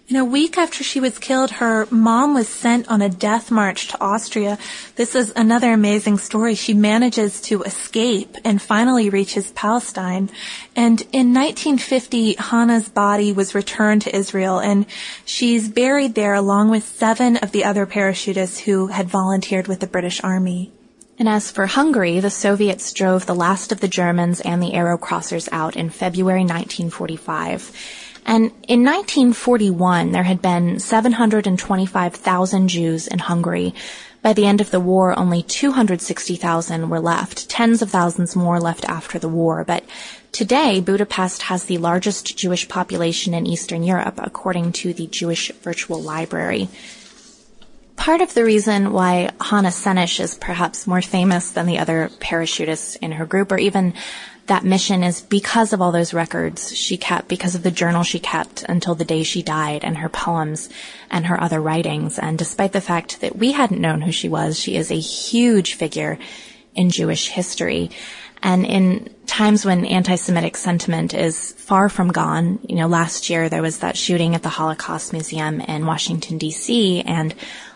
In 0.08 0.16
a 0.16 0.24
week 0.24 0.58
after 0.58 0.82
she 0.82 0.98
was 0.98 1.18
killed, 1.18 1.52
her 1.52 1.86
mom 1.90 2.34
was 2.34 2.48
sent 2.48 2.88
on 2.88 3.00
a 3.00 3.08
death 3.08 3.50
march 3.50 3.88
to 3.88 4.00
Austria. 4.00 4.58
This 4.96 5.14
is 5.14 5.32
another 5.36 5.72
amazing 5.72 6.18
story. 6.18 6.56
She 6.56 6.74
manages 6.74 7.40
to 7.42 7.62
escape 7.62 8.36
and 8.44 8.60
finally 8.60 9.10
reaches 9.10 9.52
Palestine. 9.52 10.28
And 10.74 11.00
in 11.12 11.32
1950, 11.32 12.34
Hannah's 12.34 12.88
body 12.88 13.32
was 13.32 13.54
returned 13.54 14.02
to 14.02 14.14
Israel 14.14 14.58
and 14.58 14.86
she's 15.24 15.68
buried 15.68 16.14
there 16.14 16.34
along 16.34 16.70
with 16.70 16.84
seven 16.84 17.36
of 17.36 17.52
the 17.52 17.64
other 17.64 17.86
parachutists 17.86 18.58
who 18.58 18.88
had 18.88 19.08
volunteered 19.08 19.68
with 19.68 19.80
the 19.80 19.86
British 19.86 20.22
Army. 20.22 20.72
And 21.18 21.28
as 21.28 21.52
for 21.52 21.66
Hungary, 21.66 22.18
the 22.18 22.30
Soviets 22.30 22.92
drove 22.92 23.26
the 23.26 23.34
last 23.34 23.70
of 23.70 23.80
the 23.80 23.86
Germans 23.86 24.40
and 24.40 24.60
the 24.60 24.74
Arrow 24.74 24.98
Crossers 24.98 25.48
out 25.52 25.76
in 25.76 25.90
February 25.90 26.40
1945. 26.40 27.70
And 28.24 28.52
in 28.68 28.84
1941, 28.84 30.12
there 30.12 30.22
had 30.22 30.40
been 30.40 30.78
725,000 30.78 32.68
Jews 32.68 33.08
in 33.08 33.18
Hungary. 33.18 33.74
By 34.22 34.32
the 34.32 34.46
end 34.46 34.60
of 34.60 34.70
the 34.70 34.78
war, 34.78 35.18
only 35.18 35.42
260,000 35.42 36.88
were 36.88 37.00
left, 37.00 37.48
tens 37.48 37.82
of 37.82 37.90
thousands 37.90 38.36
more 38.36 38.60
left 38.60 38.84
after 38.84 39.18
the 39.18 39.28
war. 39.28 39.64
But 39.64 39.84
today, 40.30 40.80
Budapest 40.80 41.42
has 41.42 41.64
the 41.64 41.78
largest 41.78 42.36
Jewish 42.38 42.68
population 42.68 43.34
in 43.34 43.46
Eastern 43.46 43.82
Europe, 43.82 44.20
according 44.22 44.72
to 44.72 44.92
the 44.92 45.08
Jewish 45.08 45.50
Virtual 45.62 46.00
Library. 46.00 46.68
part 47.96 48.20
of 48.20 48.34
the 48.34 48.44
reason 48.44 48.92
why 48.92 49.30
Hannah 49.40 49.68
Senesh 49.68 50.18
is 50.18 50.34
perhaps 50.34 50.88
more 50.88 51.02
famous 51.02 51.52
than 51.52 51.66
the 51.66 51.78
other 51.78 52.10
parachutists 52.18 52.96
in 52.96 53.12
her 53.12 53.26
group, 53.26 53.52
or 53.52 53.58
even 53.58 53.94
that 54.46 54.64
mission 54.64 55.02
is 55.02 55.20
because 55.20 55.72
of 55.72 55.80
all 55.80 55.92
those 55.92 56.12
records 56.12 56.76
she 56.76 56.96
kept, 56.96 57.28
because 57.28 57.54
of 57.54 57.62
the 57.62 57.70
journal 57.70 58.02
she 58.02 58.18
kept 58.18 58.64
until 58.64 58.94
the 58.94 59.04
day 59.04 59.22
she 59.22 59.42
died 59.42 59.84
and 59.84 59.96
her 59.98 60.08
poems 60.08 60.68
and 61.10 61.26
her 61.26 61.40
other 61.40 61.60
writings. 61.60 62.18
And 62.18 62.36
despite 62.36 62.72
the 62.72 62.80
fact 62.80 63.20
that 63.20 63.36
we 63.36 63.52
hadn't 63.52 63.80
known 63.80 64.00
who 64.00 64.12
she 64.12 64.28
was, 64.28 64.58
she 64.58 64.76
is 64.76 64.90
a 64.90 64.98
huge 64.98 65.74
figure 65.74 66.18
in 66.74 66.90
Jewish 66.90 67.28
history. 67.28 67.90
And 68.42 68.66
in 68.66 69.14
times 69.26 69.64
when 69.64 69.84
anti-Semitic 69.84 70.56
sentiment 70.56 71.14
is 71.14 71.52
far 71.52 71.88
from 71.88 72.08
gone, 72.08 72.58
you 72.68 72.74
know, 72.74 72.88
last 72.88 73.30
year 73.30 73.48
there 73.48 73.62
was 73.62 73.78
that 73.78 73.96
shooting 73.96 74.34
at 74.34 74.42
the 74.42 74.48
Holocaust 74.48 75.12
Museum 75.12 75.60
in 75.60 75.86
Washington 75.86 76.40
DC 76.40 77.04
and 77.06 77.32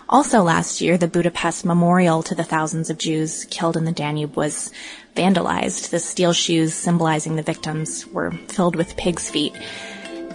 also 0.08 0.42
last 0.42 0.80
year, 0.80 0.96
the 0.96 1.08
Budapest 1.08 1.64
memorial 1.64 2.22
to 2.24 2.34
the 2.34 2.44
thousands 2.44 2.90
of 2.90 2.98
Jews 2.98 3.44
killed 3.50 3.76
in 3.76 3.84
the 3.84 3.92
Danube 3.92 4.36
was 4.36 4.70
vandalized. 5.14 5.90
The 5.90 5.98
steel 5.98 6.32
shoes 6.32 6.74
symbolizing 6.74 7.36
the 7.36 7.42
victims 7.42 8.06
were 8.06 8.32
filled 8.48 8.76
with 8.76 8.96
pig's 8.96 9.30
feet. 9.30 9.54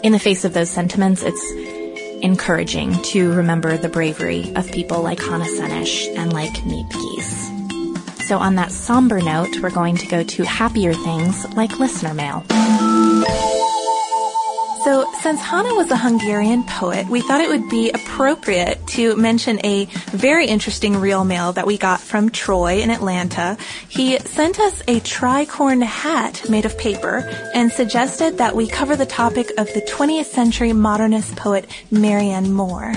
In 0.04 0.12
the 0.12 0.20
face 0.20 0.44
of 0.46 0.54
those 0.54 0.70
sentiments, 0.70 1.24
it's 1.24 1.52
encouraging 2.24 3.02
to 3.02 3.34
remember 3.34 3.78
the 3.78 3.90
bravery 3.90 4.54
of 4.56 4.72
people 4.72 5.02
like 5.02 5.20
Hannah 5.20 5.46
Senesh 5.46 6.08
and 6.16 6.34
like 6.34 6.54
Miep 6.64 6.90
Gies. 6.92 8.28
So 8.28 8.38
on 8.38 8.56
that 8.56 8.72
somber 8.72 9.22
note, 9.22 9.60
we're 9.62 9.72
going 9.72 9.98
to 9.98 10.08
go 10.08 10.24
to 10.24 10.44
happier 10.44 10.94
things 10.94 11.46
like 11.56 11.80
listener 11.80 12.14
mail. 12.14 12.46
So, 14.84 15.06
since 15.22 15.40
Hannah 15.40 15.76
was 15.76 15.92
a 15.92 15.96
Hungarian 15.96 16.64
poet, 16.64 17.08
we 17.08 17.22
thought 17.22 17.40
it 17.40 17.50
would 17.50 17.70
be 17.70 17.92
appropriate 17.92 18.88
to 18.88 19.16
mention 19.16 19.64
a 19.64 19.86
very 20.10 20.48
interesting 20.48 20.98
real 20.98 21.24
mail 21.24 21.54
that 21.54 21.68
we 21.68 21.78
got 21.78 22.00
from 22.00 22.32
Troy 22.32 22.80
in 22.80 22.90
Atlanta. 22.90 23.58
He 23.90 24.18
sent 24.18 24.60
us 24.60 24.82
a 24.88 25.00
tricorn 25.02 25.84
hat 25.84 26.50
made 26.50 26.66
of 26.66 26.80
paper 26.80 27.30
and 27.54 27.72
suggested 27.72 28.40
that 28.40 28.56
we 28.56 28.68
cover 28.68 28.96
the 28.96 29.06
topic 29.06 29.52
of 29.60 29.68
the 29.74 29.82
20th 29.82 30.26
century 30.26 30.74
modernist 30.74 31.36
poet 31.36 31.70
Marianne 31.92 32.52
Moore. 32.52 32.96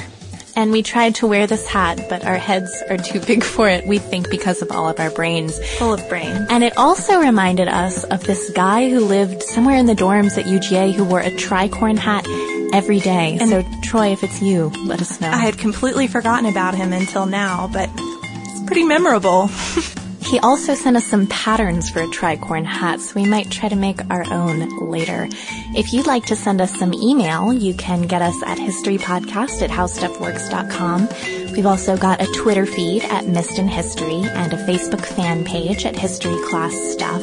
And 0.57 0.71
we 0.71 0.83
tried 0.83 1.17
to 1.17 1.27
wear 1.27 1.47
this 1.47 1.67
hat, 1.67 2.07
but 2.09 2.25
our 2.25 2.37
heads 2.37 2.83
are 2.89 2.97
too 2.97 3.21
big 3.21 3.43
for 3.43 3.69
it, 3.69 3.87
we 3.87 3.99
think 3.99 4.31
because 4.31 4.63
of 4.63 4.71
all 4.71 4.89
of 4.89 5.01
our 5.01 5.11
brains. 5.11 5.59
Full 5.79 5.93
of 5.93 6.09
brains. 6.09 6.47
And 6.49 6.63
it 6.63 6.77
also 6.77 7.21
reminded 7.21 7.69
us 7.69 8.05
of 8.05 8.23
this 8.25 8.51
guy 8.51 8.89
who 8.89 9.01
lived 9.01 9.43
somewhere 9.43 9.77
in 9.77 9.87
the 9.87 9.95
dorms 9.95 10.39
at 10.39 10.45
UGA 10.45 10.95
who 10.95 11.05
wore 11.05 11.21
a 11.21 11.31
tricorn 11.31 11.99
hat 11.99 12.25
every 12.73 13.01
day. 13.01 13.39
And 13.41 13.51
so 13.51 13.65
Troy, 13.83 14.13
if 14.13 14.23
it's 14.23 14.41
you, 14.41 14.71
let 14.85 15.01
us 15.01 15.21
know. 15.21 15.31
I 15.31 15.39
had 15.39 15.59
completely 15.59 16.07
forgotten 16.07 16.47
about 16.47 16.75
him 16.75 16.93
until 16.93 17.27
now, 17.27 17.69
but 17.73 17.91
it's 17.97 18.67
pretty 18.67 18.85
memorable. 18.85 19.51
He 20.35 20.41
also 20.41 20.75
sent 20.75 20.97
us 20.97 21.07
some 21.07 21.29
patterns 21.29 21.89
for 21.89 22.03
a 22.03 22.09
tricorn 22.09 22.65
hat, 22.65 23.01
so 23.01 23.15
we 23.15 23.25
might 23.25 23.53
try 23.53 23.69
to 23.69 23.77
make 23.77 24.01
our 24.11 24.25
own 24.33 24.91
later. 24.91 25.29
If 25.77 25.93
you'd 25.93 26.09
like 26.09 26.27
to 26.27 26.35
send 26.35 26.61
us 26.61 26.77
some 26.77 26.93
email, 26.93 27.53
you 27.53 27.73
can 27.73 28.03
get 28.03 28.21
us 28.21 28.35
at 28.45 28.59
historypodcast 28.59 29.63
at 29.63 29.71
howstuffworks.com. 29.71 31.53
We've 31.53 31.67
also 31.67 31.97
got 31.97 32.21
a 32.21 32.27
Twitter 32.33 32.67
feed 32.67 33.05
at 33.05 33.29
Missed 33.29 33.61
in 33.61 33.69
History 33.69 34.25
and 34.25 34.53
a 34.53 34.57
Facebook 34.67 35.05
fan 35.05 35.45
page 35.45 35.87
at 35.87 35.95
History 35.95 36.35
Class 36.49 36.75
Stuff. 36.75 37.23